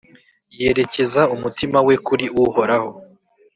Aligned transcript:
yerekeza 0.59 1.21
umutima 1.35 1.77
we 1.87 1.95
kuri 2.05 2.25
Uhoraho, 2.43 2.89